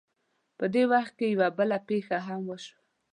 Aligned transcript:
په 0.57 0.65
دې 0.73 0.83
وخت 0.91 1.13
کې 1.19 1.25
یوه 1.33 1.47
بله 1.57 1.77
پېښه 1.89 2.17
هم 2.27 2.41
وشوه. 2.49 2.79